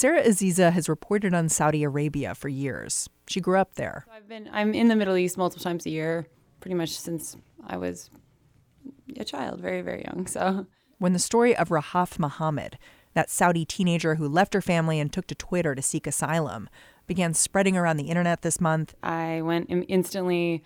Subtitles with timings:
[0.00, 3.06] Sarah Aziza has reported on Saudi Arabia for years.
[3.28, 4.06] She grew up there.
[4.10, 6.26] I've been I'm in the Middle East multiple times a year,
[6.60, 7.36] pretty much since
[7.66, 8.08] I was
[9.18, 10.26] a child, very very young.
[10.26, 10.66] So
[10.96, 12.78] when the story of Rahaf Mohammed,
[13.12, 16.70] that Saudi teenager who left her family and took to Twitter to seek asylum,
[17.06, 20.62] began spreading around the internet this month, I went instantly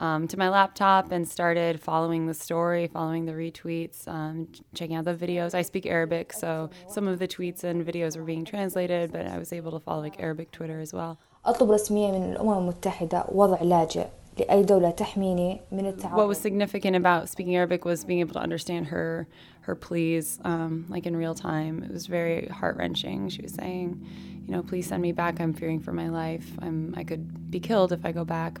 [0.00, 5.04] um, to my laptop and started following the story, following the retweets, um, checking out
[5.04, 5.54] the videos.
[5.54, 9.38] I speak Arabic, so some of the tweets and videos were being translated, but I
[9.38, 11.18] was able to follow like Arabic Twitter as well.
[11.46, 14.06] أطلب رسميا من الأمم المتحدة وضع لاجئ
[14.38, 16.16] لأي دولة تحميني من التعرض.
[16.16, 19.26] What was significant about speaking Arabic was being able to understand her
[19.62, 21.82] her pleas, um, like in real time.
[21.82, 23.28] It was very heart wrenching.
[23.28, 24.02] She was saying,
[24.46, 25.40] you know, please send me back.
[25.40, 26.48] I'm fearing for my life.
[26.62, 28.58] I'm I could be killed if I go back.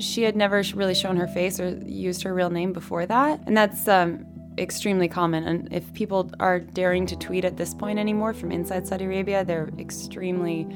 [0.00, 3.56] She had never really shown her face or used her real name before that, and
[3.56, 4.26] that's um,
[4.58, 5.44] extremely common.
[5.44, 9.44] And if people are daring to tweet at this point anymore from inside Saudi Arabia,
[9.44, 10.66] they're extremely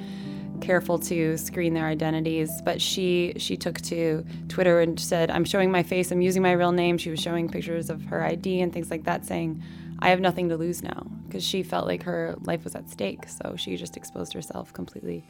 [0.60, 2.50] careful to screen their identities.
[2.62, 6.10] But she she took to Twitter and said, "I'm showing my face.
[6.10, 9.04] I'm using my real name." She was showing pictures of her ID and things like
[9.04, 9.62] that, saying,
[10.00, 13.28] "I have nothing to lose now," because she felt like her life was at stake.
[13.28, 15.24] So she just exposed herself completely.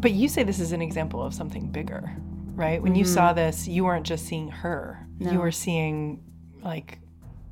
[0.00, 2.14] But you say this is an example of something bigger,
[2.54, 2.80] right?
[2.80, 3.00] When mm-hmm.
[3.00, 5.04] you saw this, you weren't just seeing her.
[5.18, 5.32] No.
[5.32, 6.22] You were seeing
[6.62, 7.00] like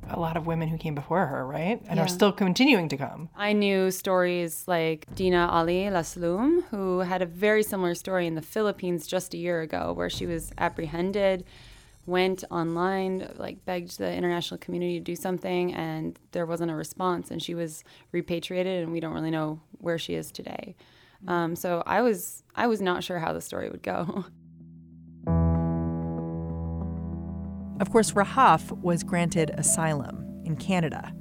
[0.09, 1.81] a lot of women who came before her, right?
[1.87, 2.05] And yeah.
[2.05, 3.29] are still continuing to come.
[3.35, 8.41] I knew stories like Dina Ali Lasloum, who had a very similar story in the
[8.41, 11.43] Philippines just a year ago, where she was apprehended,
[12.05, 17.29] went online, like begged the international community to do something, and there wasn't a response,
[17.29, 20.75] and she was repatriated, and we don't really know where she is today.
[21.27, 24.25] Um, so I was I was not sure how the story would go.
[27.79, 31.13] Of course, Rahaf was granted asylum in Canada.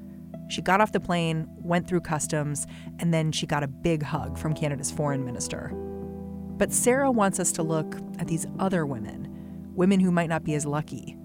[0.49, 2.67] She got off the plane, went through customs,
[2.99, 5.71] and then she got a big hug from Canada's foreign minister.
[6.57, 9.29] But Sarah wants us to look at these other women,
[9.75, 11.17] women who might not be as lucky.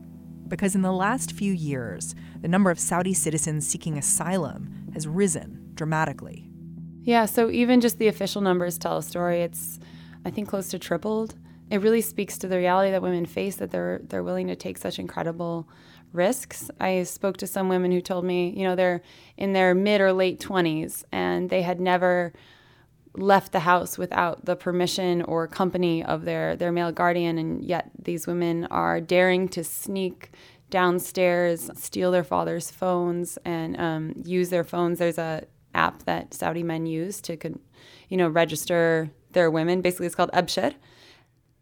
[0.49, 5.71] Because in the last few years, the number of Saudi citizens seeking asylum has risen
[5.75, 6.50] dramatically.
[7.03, 9.41] Yeah, so even just the official numbers tell a story.
[9.41, 9.79] It's,
[10.25, 11.35] I think, close to tripled
[11.71, 14.77] it really speaks to the reality that women face that they're they're willing to take
[14.77, 15.67] such incredible
[16.11, 16.69] risks.
[16.81, 19.01] I spoke to some women who told me, you know, they're
[19.37, 22.33] in their mid or late 20s and they had never
[23.13, 27.89] left the house without the permission or company of their their male guardian and yet
[27.97, 30.31] these women are daring to sneak
[30.69, 34.99] downstairs, steal their father's phones and um, use their phones.
[34.99, 37.37] There's a app that Saudi men use to,
[38.09, 39.81] you know, register their women.
[39.81, 40.73] Basically, it's called Absher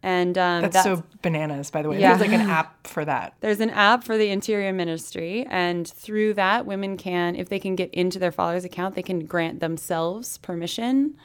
[0.02, 2.00] and um, that's, that's, so bananas, by the way.
[2.00, 2.16] Yeah.
[2.16, 3.34] There's like an app for that.
[3.40, 7.76] There's an app for the Interior Ministry, and through that, women can, if they can
[7.76, 11.16] get into their father's account, they can grant themselves permission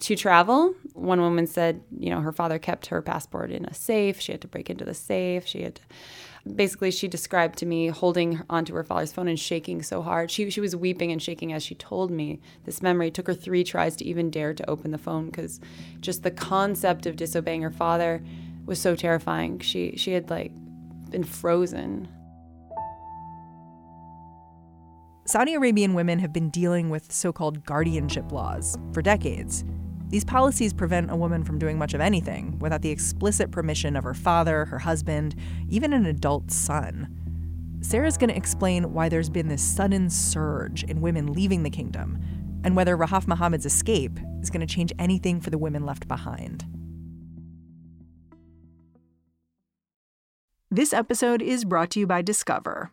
[0.00, 0.74] to travel.
[0.92, 4.20] One woman said, you know, her father kept her passport in a safe.
[4.20, 5.46] She had to break into the safe.
[5.46, 5.82] She had to
[6.56, 10.30] basically she described to me holding onto her father's phone and shaking so hard.
[10.30, 13.08] She she was weeping and shaking as she told me this memory.
[13.08, 15.60] It took her three tries to even dare to open the phone because
[16.00, 18.22] just the concept of disobeying her father
[18.66, 19.58] was so terrifying.
[19.60, 20.52] She she had like
[21.10, 22.08] been frozen.
[25.26, 29.64] Saudi Arabian women have been dealing with so called guardianship laws for decades.
[30.14, 34.04] These policies prevent a woman from doing much of anything without the explicit permission of
[34.04, 35.34] her father, her husband,
[35.68, 37.08] even an adult son.
[37.80, 42.20] Sarah's going to explain why there's been this sudden surge in women leaving the kingdom
[42.62, 46.64] and whether Rahaf Mohammed's escape is going to change anything for the women left behind.
[50.70, 52.92] This episode is brought to you by Discover.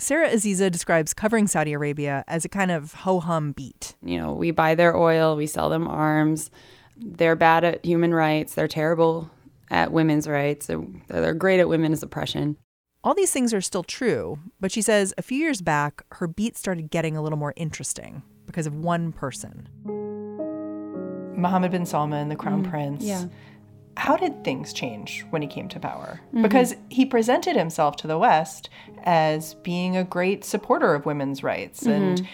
[0.00, 3.94] Sarah Aziza describes covering Saudi Arabia as a kind of ho hum beat.
[4.02, 6.50] You know, we buy their oil, we sell them arms.
[6.96, 9.30] They're bad at human rights, they're terrible
[9.70, 12.56] at women's rights, they're, they're great at women's oppression.
[13.04, 16.56] All these things are still true, but she says a few years back, her beat
[16.56, 19.68] started getting a little more interesting because of one person.
[21.36, 23.02] Mohammed bin Salman, the crown mm, prince.
[23.04, 23.26] Yeah
[24.00, 26.20] how did things change when he came to power?
[26.28, 26.42] Mm-hmm.
[26.42, 28.70] Because he presented himself to the West
[29.04, 31.90] as being a great supporter of women's rights mm-hmm.
[31.90, 32.28] and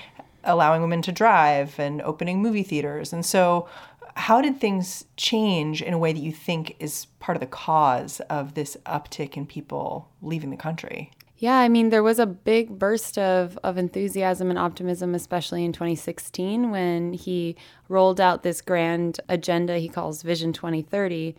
[0.45, 3.13] allowing women to drive and opening movie theaters.
[3.13, 3.69] And so,
[4.15, 8.21] how did things change in a way that you think is part of the cause
[8.31, 11.11] of this uptick in people leaving the country?
[11.39, 15.73] Yeah, I mean, there was a big burst of, of enthusiasm and optimism, especially in
[15.73, 17.57] 2016 when he
[17.89, 21.35] rolled out this grand agenda he calls Vision 2030,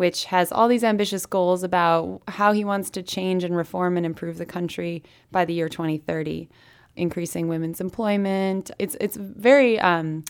[0.00, 4.06] which has all these ambitious goals about how he wants to change and reform and
[4.06, 6.48] improve the country by the year 2030,
[6.96, 8.70] increasing women's employment.
[8.78, 9.78] It's, it's very.
[9.78, 10.24] Um,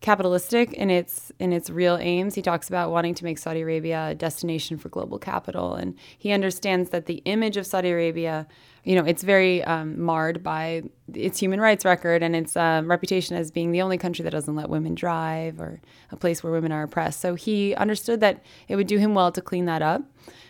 [0.00, 2.34] capitalistic in its in its real aims.
[2.34, 6.32] He talks about wanting to make Saudi Arabia a destination for global capital, and he
[6.32, 8.46] understands that the image of Saudi Arabia,
[8.84, 10.82] you know, it's very um, marred by
[11.14, 14.54] its human rights record and its um, reputation as being the only country that doesn't
[14.54, 15.80] let women drive or
[16.10, 17.20] a place where women are oppressed.
[17.20, 20.02] So he understood that it would do him well to clean that up.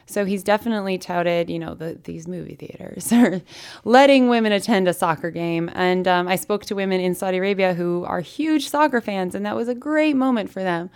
[0.07, 3.43] So he's definitely touted, you know, the, these movie theaters or
[3.85, 5.71] letting women attend a soccer game.
[5.75, 9.47] And um, I spoke to women in Saudi Arabia who are huge soccer fans, and
[9.47, 10.91] that was a great moment for them.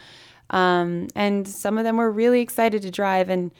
[0.50, 3.50] Um, and some of them were really excited to drive, and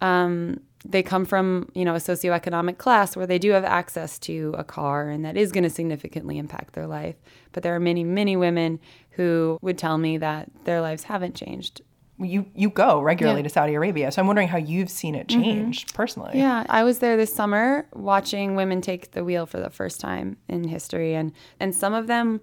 [0.00, 4.54] um, they come from, you know, a socioeconomic class where they do have access to
[4.58, 7.16] a car, and that is going to significantly impact their life.
[7.52, 8.80] But there are many, many women
[9.12, 11.80] who would tell me that their lives haven't changed
[12.18, 13.44] you you go regularly yeah.
[13.44, 14.12] to Saudi Arabia.
[14.12, 15.96] So I'm wondering how you've seen it change mm-hmm.
[15.96, 16.32] personally.
[16.34, 20.36] Yeah, I was there this summer watching women take the wheel for the first time
[20.48, 22.40] in history and and some of them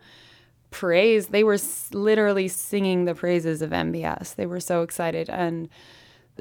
[0.71, 1.57] praise they were
[1.91, 4.35] literally singing the praises of MBS.
[4.35, 5.69] They were so excited and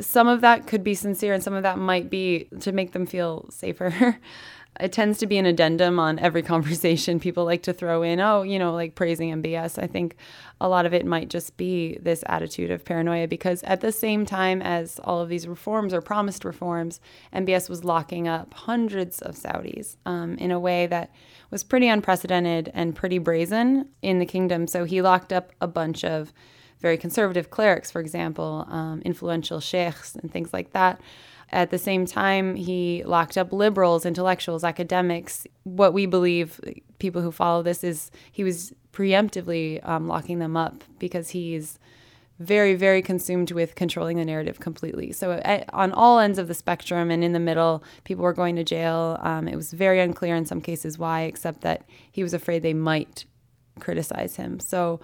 [0.01, 3.07] some of that could be sincere and some of that might be to make them
[3.07, 4.19] feel safer.
[4.79, 7.21] it tends to be an addendum on every conversation.
[7.21, 9.83] People like to throw in, oh, you know, like praising MBS.
[9.83, 10.17] I think
[10.61, 14.25] a lot of it might just be this attitude of paranoia because at the same
[14.25, 17.01] time as all of these reforms or promised reforms,
[17.35, 21.13] MBS was locking up hundreds of Saudis um, in a way that
[21.51, 24.67] was pretty unprecedented and pretty brazen in the kingdom.
[24.67, 26.33] So he locked up a bunch of
[26.81, 31.01] very conservative clerics, for example, um, influential sheikhs and things like that.
[31.53, 35.47] At the same time, he locked up liberals, intellectuals, academics.
[35.65, 36.61] What we believe,
[36.99, 41.79] people who follow this, is he was preemptively um, locking them up because he's
[42.39, 45.13] very, very consumed with controlling the narrative completely.
[45.13, 48.57] So, at, on all ends of the spectrum and in the middle, people were going
[48.57, 49.19] to jail.
[49.21, 52.75] Um, it was very unclear in some cases why, except that he was afraid they
[52.75, 53.27] might
[53.79, 54.59] criticize him.
[54.59, 55.01] So,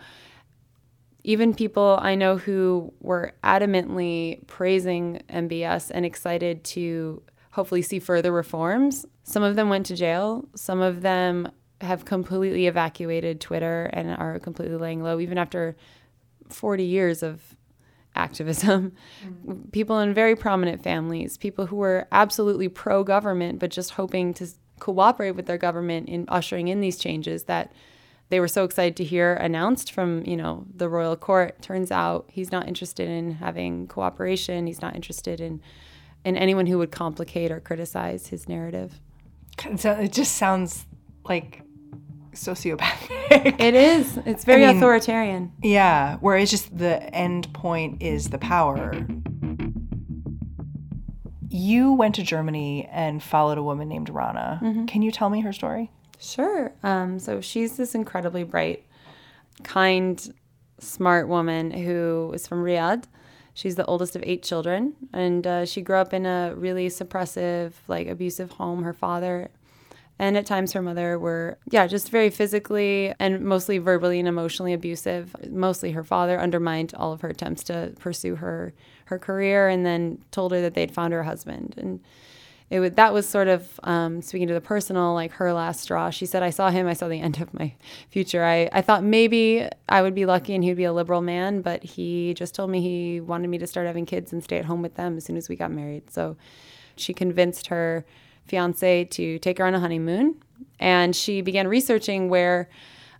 [1.26, 7.20] even people I know who were adamantly praising MBS and excited to
[7.50, 9.04] hopefully see further reforms.
[9.24, 10.48] Some of them went to jail.
[10.54, 11.50] Some of them
[11.80, 15.76] have completely evacuated Twitter and are completely laying low, even after
[16.48, 17.42] 40 years of
[18.14, 18.92] activism.
[19.24, 19.70] Mm-hmm.
[19.70, 24.46] People in very prominent families, people who were absolutely pro government, but just hoping to
[24.78, 27.72] cooperate with their government in ushering in these changes that
[28.28, 31.62] they were so excited to hear announced from you know the royal court.
[31.62, 34.66] Turns out he's not interested in having cooperation.
[34.66, 35.60] He's not interested in
[36.24, 39.00] in anyone who would complicate or criticize his narrative.
[39.76, 40.86] So it just sounds
[41.24, 41.62] like
[42.32, 43.60] sociopathic.
[43.60, 44.18] It is.
[44.26, 45.52] It's very I mean, authoritarian.
[45.62, 48.92] yeah where it's just the end point is the power.
[51.48, 54.60] You went to germany and followed a woman named rana.
[54.62, 54.86] Mm-hmm.
[54.86, 56.72] can you tell me her story Sure.
[56.82, 58.84] Um, so she's this incredibly bright,
[59.62, 60.32] kind,
[60.78, 63.04] smart woman who is from Riyadh.
[63.54, 67.72] She's the oldest of eight children, and uh, she grew up in a really suppressive,
[67.88, 68.82] like abusive home.
[68.82, 69.50] Her father
[70.18, 74.72] and at times her mother were yeah just very physically and mostly verbally and emotionally
[74.72, 78.72] abusive mostly her father undermined all of her attempts to pursue her
[79.06, 82.00] her career and then told her that they'd found her husband and
[82.68, 86.10] it would that was sort of um, speaking to the personal like her last straw.
[86.10, 87.74] She said i saw him i saw the end of my
[88.10, 88.44] future.
[88.44, 91.82] I, I thought maybe i would be lucky and he'd be a liberal man but
[91.82, 94.82] he just told me he wanted me to start having kids and stay at home
[94.82, 96.10] with them as soon as we got married.
[96.10, 96.36] So
[96.96, 98.04] she convinced her
[98.46, 100.36] fiance to take her on a honeymoon
[100.78, 102.68] and she began researching where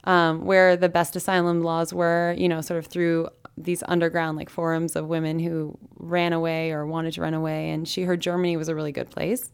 [0.04, 4.50] um, where the best asylum laws were, you know, sort of through these underground like
[4.50, 8.56] forums of women who ran away or wanted to run away and she heard Germany
[8.56, 9.50] was a really good place.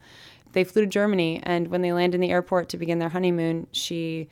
[0.52, 3.68] They flew to Germany and when they landed in the airport to begin their honeymoon,
[3.72, 4.28] she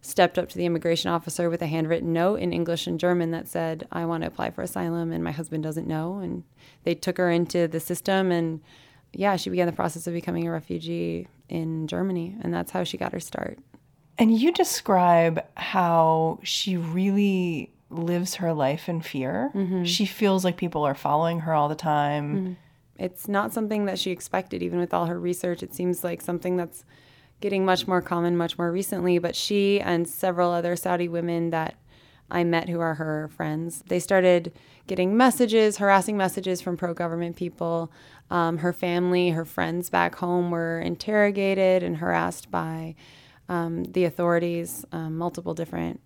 [0.00, 3.48] stepped up to the immigration officer with a handwritten note in English and German that
[3.48, 6.44] said, "I want to apply for asylum and my husband doesn't know." And
[6.84, 8.60] they took her into the system and
[9.12, 12.96] yeah, she began the process of becoming a refugee in Germany and that's how she
[12.96, 13.58] got her start.
[14.16, 19.50] And you describe how she really lives her life in fear.
[19.54, 19.84] Mm-hmm.
[19.84, 22.56] She feels like people are following her all the time.
[22.98, 25.62] It's not something that she expected, even with all her research.
[25.62, 26.84] It seems like something that's
[27.40, 29.18] getting much more common much more recently.
[29.18, 31.76] But she and several other Saudi women that
[32.30, 34.52] I met who are her friends, they started
[34.86, 37.90] getting messages, harassing messages from pro government people.
[38.30, 42.96] Um, her family, her friends back home were interrogated and harassed by
[43.48, 46.00] um, the authorities, um, multiple different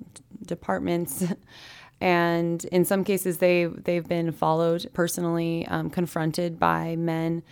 [0.47, 1.25] departments.
[2.01, 7.43] and in some cases, they they've been followed personally, um, confronted by men,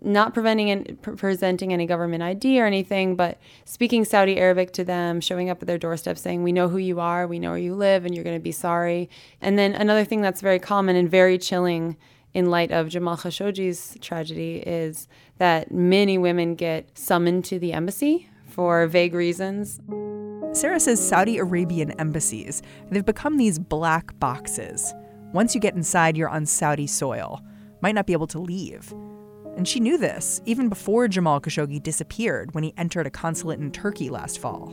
[0.00, 5.50] not preventing presenting any government ID or anything, but speaking Saudi Arabic to them, showing
[5.50, 8.04] up at their doorstep, saying, "We know who you are, we know where you live,
[8.04, 9.08] and you're going to be sorry."
[9.40, 11.96] And then another thing that's very common and very chilling
[12.34, 15.08] in light of Jamal Khashoggi's tragedy is
[15.38, 19.78] that many women get summoned to the embassy for vague reasons.
[20.52, 22.60] Sarah says Saudi Arabian embassies,
[22.90, 24.92] they've become these black boxes.
[25.32, 27.40] Once you get inside, you're on Saudi soil.
[27.82, 28.92] Might not be able to leave.
[29.56, 33.70] And she knew this even before Jamal Khashoggi disappeared when he entered a consulate in
[33.70, 34.70] Turkey last fall.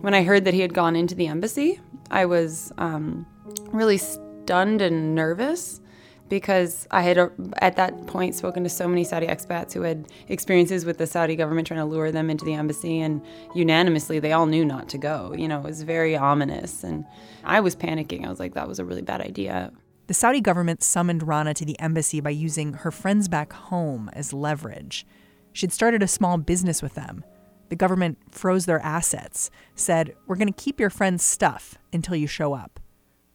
[0.00, 1.78] When I heard that he had gone into the embassy,
[2.10, 3.26] I was um,
[3.66, 5.82] really stunned and nervous
[6.28, 7.28] because I had uh,
[7.58, 11.36] at that point spoken to so many Saudi expats who had experiences with the Saudi
[11.36, 13.22] government trying to lure them into the embassy, and
[13.54, 15.34] unanimously they all knew not to go.
[15.36, 17.04] You know, it was very ominous, and
[17.44, 18.26] I was panicking.
[18.26, 19.72] I was like, that was a really bad idea.
[20.06, 24.32] The Saudi government summoned Rana to the embassy by using her friends back home as
[24.32, 25.04] leverage.
[25.52, 27.24] She'd started a small business with them.
[27.70, 32.28] The government froze their assets, said, We're going to keep your friend's stuff until you
[32.28, 32.78] show up.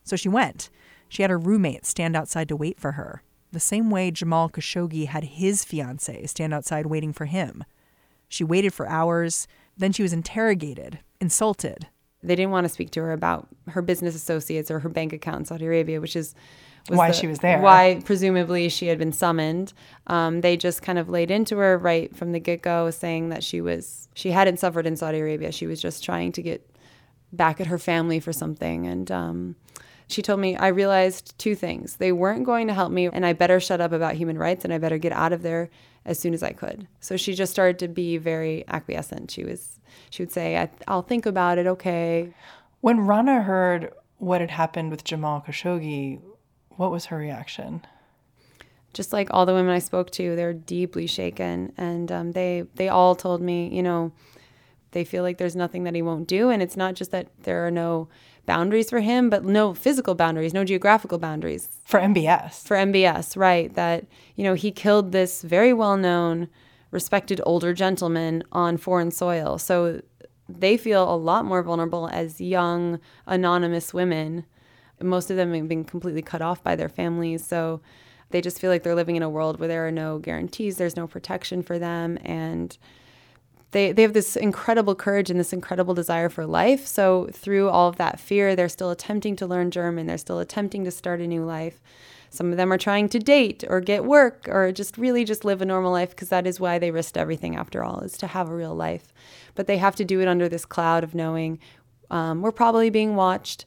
[0.04, 0.70] So she went.
[1.12, 5.08] She had her roommate stand outside to wait for her, the same way Jamal Khashoggi
[5.08, 7.66] had his fiancee stand outside waiting for him.
[8.30, 9.46] She waited for hours,
[9.78, 11.88] then she was interrogated, insulted.
[12.24, 15.40] They didn't want to speak to her about her business associates or her bank account
[15.40, 16.34] in Saudi Arabia, which is
[16.90, 17.60] was Why the- she was there.
[17.60, 19.74] Why presumably she had been summoned.
[20.08, 23.44] Um, they just kind of laid into her right from the get go, saying that
[23.44, 25.52] she was she hadn't suffered in Saudi Arabia.
[25.52, 26.66] She was just trying to get
[27.32, 28.86] back at her family for something.
[28.88, 29.56] And um,
[30.08, 33.34] she told me I realized two things: they weren't going to help me, and I
[33.34, 35.70] better shut up about human rights, and I better get out of there
[36.06, 36.88] as soon as I could.
[37.00, 39.32] So she just started to be very acquiescent.
[39.32, 41.68] She was she would say, I, "I'll think about it.
[41.68, 42.34] Okay."
[42.82, 46.20] When Rana heard what had happened with Jamal Khashoggi,
[46.70, 47.86] what was her reaction?
[48.94, 52.90] just like all the women I spoke to, they're deeply shaken, and um, they they
[52.90, 54.12] all told me, you know,
[54.92, 57.66] they feel like there's nothing that he won't do, and it's not just that there
[57.66, 58.08] are no
[58.46, 62.66] boundaries for him, but no physical boundaries, no geographical boundaries For MBS.
[62.68, 63.74] for MBS, right?
[63.76, 64.06] That
[64.36, 66.50] you know he killed this very well known,
[66.92, 70.02] respected older gentleman on foreign soil, so
[70.50, 74.46] they feel a lot more vulnerable as young anonymous women.
[75.02, 77.82] Most of them have been completely cut off by their families, so
[78.32, 80.96] they just feel like they're living in a world where there are no guarantees, there's
[80.96, 82.78] no protection for them, and
[83.72, 86.86] they they have this incredible courage and this incredible desire for life.
[86.86, 90.08] So through all of that fear, they're still attempting to learn German.
[90.08, 91.82] They're still attempting to start a new life.
[92.30, 95.62] Some of them are trying to date or get work or just really just live
[95.62, 98.48] a normal life because that is why they risked everything after all is to have
[98.48, 99.14] a real life.
[99.54, 101.60] But they have to do it under this cloud of knowing
[102.10, 103.66] um, we're probably being watched.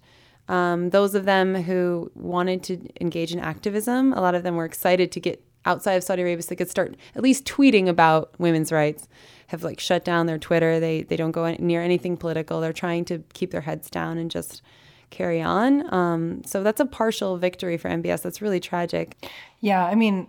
[0.48, 4.66] Um, those of them who wanted to engage in activism, a lot of them were
[4.66, 8.32] excited to get outside of Saudi Arabia so they could start at least tweeting about
[8.38, 9.08] women's rights,
[9.48, 10.80] have like shut down their Twitter.
[10.80, 12.60] They, they don't go near anything political.
[12.60, 14.62] They're trying to keep their heads down and just
[15.10, 15.92] carry on.
[15.94, 18.22] Um, so that's a partial victory for MBS.
[18.22, 19.16] That's really tragic.
[19.60, 20.26] Yeah, I mean,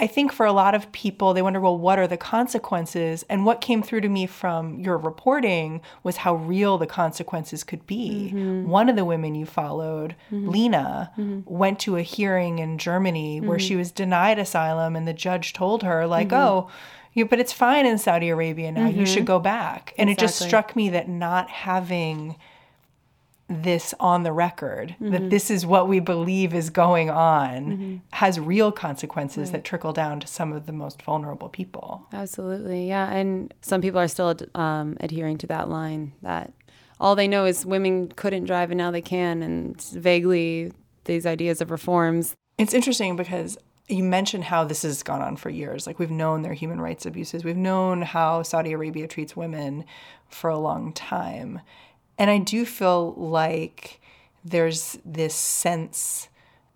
[0.00, 3.24] I think for a lot of people, they wonder, well, what are the consequences?
[3.28, 7.84] And what came through to me from your reporting was how real the consequences could
[7.84, 8.30] be.
[8.32, 8.68] Mm-hmm.
[8.68, 10.48] One of the women you followed, mm-hmm.
[10.48, 11.40] Lena, mm-hmm.
[11.52, 15.82] went to a hearing in Germany where she was denied asylum, and the judge told
[15.82, 16.70] her, like, oh,
[17.14, 18.86] you, but it's fine in Saudi Arabia now.
[18.86, 19.94] You should go back.
[19.98, 22.36] And it just struck me that not having
[23.48, 28.70] this on the record that this is what we believe is going on has real
[28.70, 32.06] consequences that trickle down to some of the most vulnerable people.
[32.12, 33.10] Absolutely, yeah.
[33.10, 36.52] And some people are still um, adhering to that line that
[37.00, 40.72] all they know is women couldn't drive and now they can, and vaguely
[41.04, 42.34] these ideas of reforms.
[42.58, 43.56] It's interesting because
[43.88, 45.86] you mentioned how this has gone on for years.
[45.86, 47.44] Like we've known their human rights abuses.
[47.44, 49.84] We've known how Saudi Arabia treats women
[50.28, 51.60] for a long time.
[52.18, 54.00] And I do feel like
[54.44, 56.28] there's this sense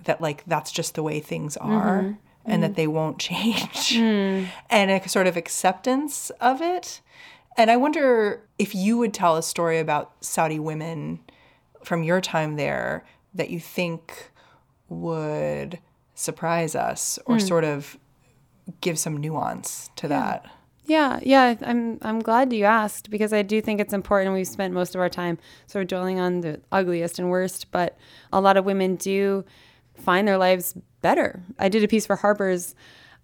[0.04, 2.12] that like that's just the way things are mm-hmm.
[2.50, 2.74] and that mm-hmm.
[2.76, 3.94] they won't change.
[3.94, 4.48] Mm.
[4.70, 7.00] And a sort of acceptance of it.
[7.56, 11.20] And I wonder if you would tell a story about Saudi women
[11.84, 14.30] from your time there that you think
[14.88, 15.78] would
[16.14, 17.46] surprise us or mm.
[17.46, 17.98] sort of
[18.80, 20.08] give some nuance to yeah.
[20.08, 20.46] that?
[20.84, 24.34] Yeah, yeah, I'm I'm glad you asked because I do think it's important.
[24.34, 27.96] We've spent most of our time sort of dwelling on the ugliest and worst, but
[28.32, 29.44] a lot of women do
[29.94, 31.42] find their lives better.
[31.58, 32.74] I did a piece for Harper's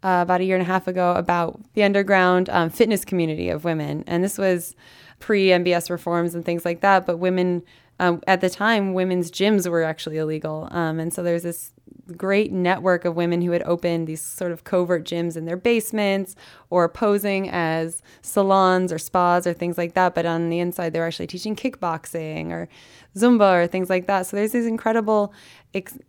[0.04, 3.64] uh, about a year and a half ago about the underground um, fitness community of
[3.64, 4.76] women, and this was
[5.18, 7.06] pre MBS reforms and things like that.
[7.06, 7.64] But women
[7.98, 11.72] um, at the time, women's gyms were actually illegal, um, and so there's this
[12.16, 16.34] great network of women who had opened these sort of covert gyms in their basements
[16.70, 20.14] or posing as salons or spas or things like that.
[20.14, 22.68] But on the inside, they were actually teaching kickboxing or
[23.14, 24.26] Zumba or things like that.
[24.26, 25.32] So there's these incredible,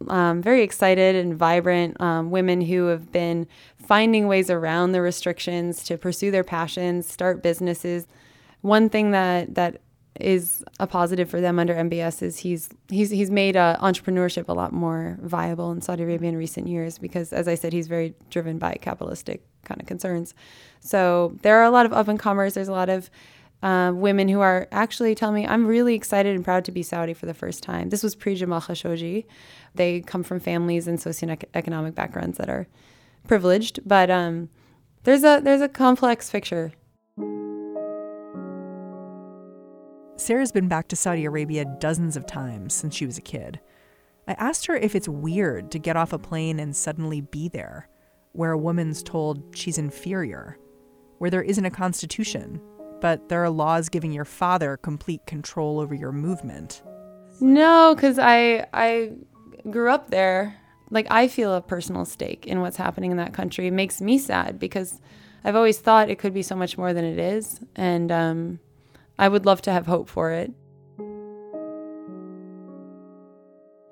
[0.07, 5.83] um, very excited and vibrant um, women who have been finding ways around the restrictions
[5.85, 8.07] to pursue their passions, start businesses.
[8.61, 9.81] One thing that that
[10.19, 14.53] is a positive for them under MBS is he's he's he's made uh, entrepreneurship a
[14.53, 18.13] lot more viable in Saudi Arabia in recent years because, as I said, he's very
[18.29, 20.33] driven by capitalistic kind of concerns.
[20.81, 22.53] So there are a lot of up and comers.
[22.53, 23.09] There's a lot of
[23.61, 27.13] uh, women who are actually telling me, I'm really excited and proud to be Saudi
[27.13, 27.89] for the first time.
[27.89, 29.25] This was pre Jamal Khashoggi.
[29.75, 32.67] They come from families and socioeconomic backgrounds that are
[33.27, 34.49] privileged, but um,
[35.03, 36.73] there's a there's a complex picture
[40.19, 43.59] Sarah's been back to Saudi Arabia dozens of times since she was a kid.
[44.27, 47.87] I asked her if it's weird to get off a plane and suddenly be there,
[48.33, 50.59] where a woman's told she's inferior,
[51.19, 52.61] where there isn't a constitution,
[52.99, 56.83] but there are laws giving your father complete control over your movement.
[57.39, 59.13] No, because I I
[59.69, 60.57] grew up there.
[60.91, 63.67] Like I feel a personal stake in what's happening in that country.
[63.67, 64.99] It makes me sad because
[65.45, 68.59] I've always thought it could be so much more than it is, and um,
[69.19, 70.53] I would love to have hope for it.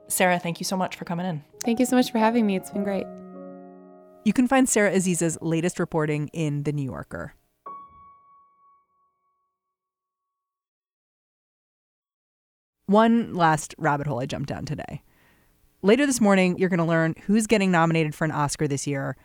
[0.08, 1.44] Sarah, thank you so much for coming in.
[1.66, 2.56] Thank you so much for having me.
[2.56, 3.06] It's been great.
[4.24, 7.34] You can find Sarah Aziza's latest reporting in The New Yorker.
[12.86, 15.02] One last rabbit hole I jumped down today.
[15.82, 19.18] Later this morning, you're going to learn who's getting nominated for an Oscar this year.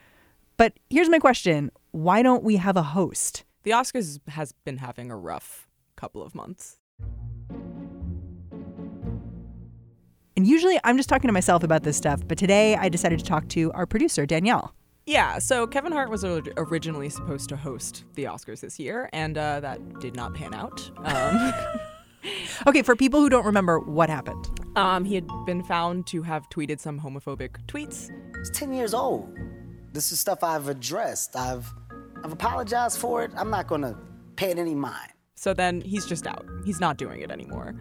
[0.57, 3.45] But here's my question why don't we have a host?
[3.63, 5.69] The Oscars has been having a rough
[6.03, 6.79] couple of months.
[10.37, 13.25] And usually I'm just talking to myself about this stuff, but today I decided to
[13.25, 14.75] talk to our producer, Danielle.
[15.07, 19.61] Yeah, so Kevin Hart was originally supposed to host the Oscars this year, and uh,
[19.61, 20.91] that did not pan out.
[21.05, 21.53] Um,
[22.67, 24.49] okay, for people who don't remember, what happened?
[24.75, 28.11] Um, he had been found to have tweeted some homophobic tweets.
[28.41, 29.37] It's 10 years old.
[29.93, 31.37] This is stuff I've addressed.
[31.37, 31.73] I've,
[32.25, 33.31] I've apologized for it.
[33.37, 33.97] I'm not going to
[34.35, 35.12] pay it any mind.
[35.43, 36.47] So then he's just out.
[36.65, 37.75] He's not doing it anymore.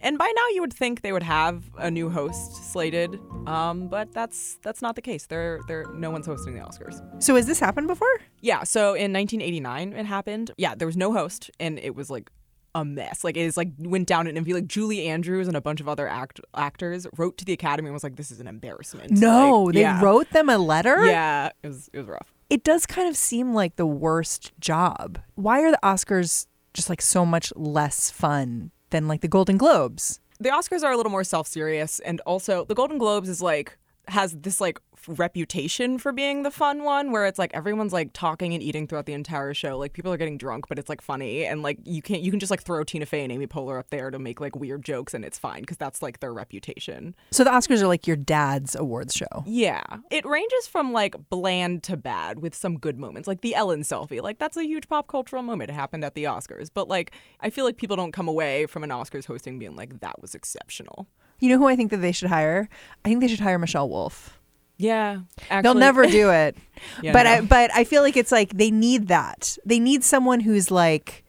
[0.00, 4.12] And by now you would think they would have a new host slated, um, but
[4.12, 5.24] that's that's not the case.
[5.24, 7.00] They're they're no one's hosting the Oscars.
[7.22, 8.20] So has this happened before?
[8.42, 8.64] Yeah.
[8.64, 10.50] So in 1989 it happened.
[10.58, 12.30] Yeah, there was no host, and it was like
[12.74, 13.24] a mess.
[13.24, 16.06] Like it is like went down and like Julie Andrews and a bunch of other
[16.06, 19.76] act- actors wrote to the Academy and was like, "This is an embarrassment." No, like,
[19.76, 20.02] they yeah.
[20.02, 21.06] wrote them a letter.
[21.06, 22.34] Yeah, it was it was rough.
[22.50, 25.18] It does kind of seem like the worst job.
[25.34, 26.46] Why are the Oscars
[26.76, 30.20] just like so much less fun than like the Golden Globes.
[30.38, 33.78] The Oscars are a little more self serious, and also the Golden Globes is like
[34.08, 38.54] has this like reputation for being the fun one where it's like everyone's like talking
[38.54, 39.78] and eating throughout the entire show.
[39.78, 42.40] Like people are getting drunk, but it's like funny and like you can't you can
[42.40, 45.14] just like throw Tina Fey and Amy Poehler up there to make like weird jokes
[45.14, 47.14] and it's fine because that's like their reputation.
[47.30, 49.44] So the Oscars are like your dad's awards show.
[49.46, 49.82] Yeah.
[50.10, 53.28] It ranges from like bland to bad with some good moments.
[53.28, 54.22] Like the Ellen selfie.
[54.22, 55.70] Like that's a huge pop cultural moment.
[55.70, 56.70] It happened at the Oscars.
[56.72, 60.00] But like I feel like people don't come away from an Oscars hosting being like
[60.00, 61.06] that was exceptional.
[61.38, 62.68] You know who I think that they should hire?
[63.04, 64.40] I think they should hire Michelle Wolf.
[64.78, 65.20] Yeah,
[65.50, 65.62] actually.
[65.62, 66.56] they'll never do it.
[67.02, 67.30] yeah, but no.
[67.30, 69.56] I but I feel like it's like they need that.
[69.64, 71.24] They need someone who's like.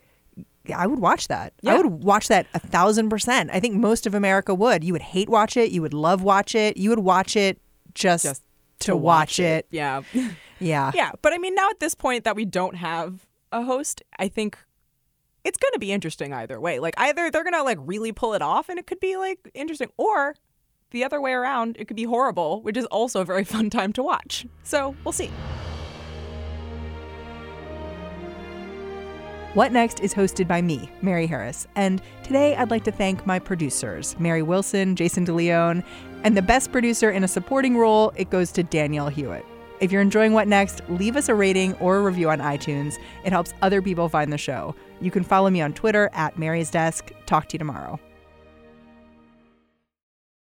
[0.76, 1.54] I would watch that.
[1.62, 1.76] Yeah.
[1.76, 3.50] I would watch that a thousand percent.
[3.54, 4.84] I think most of America would.
[4.84, 5.72] You would hate watch it.
[5.72, 6.76] You would love watch it.
[6.76, 7.62] You would watch it
[7.94, 8.44] just, just
[8.80, 9.44] to, to, watch, watch it.
[9.44, 9.68] it.
[9.72, 10.02] Yeah.
[10.60, 10.92] yeah.
[10.94, 11.12] Yeah.
[11.22, 14.58] But I mean, now at this point that we don't have a host, I think
[15.48, 16.80] it's going to be interesting either way.
[16.80, 19.40] Like either they're going to like really pull it off and it could be like
[19.54, 20.36] interesting or
[20.92, 23.94] the other way around, it could be horrible, which is also a very fun time
[23.94, 24.46] to watch.
[24.64, 25.32] So we'll see.
[29.54, 33.40] What Next is hosted by me, Mary Harris, and today I'd like to thank my
[33.40, 35.84] producers, Mary Wilson, Jason DeLeon,
[36.24, 39.46] and the best producer in a supporting role, it goes to Danielle Hewitt.
[39.80, 42.98] If you're enjoying What Next, leave us a rating or a review on iTunes.
[43.24, 44.74] It helps other people find the show.
[45.02, 47.12] You can follow me on Twitter at Mary's Desk.
[47.28, 48.00] Talk to you tomorrow.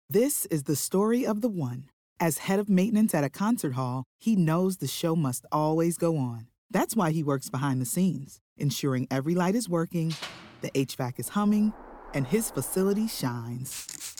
[0.08, 1.84] This is the story of the one.
[2.18, 6.16] As head of maintenance at a concert hall, he knows the show must always go
[6.16, 6.48] on.
[6.68, 10.14] That's why he works behind the scenes, ensuring every light is working,
[10.60, 11.72] the HVAC is humming,
[12.12, 14.19] and his facility shines.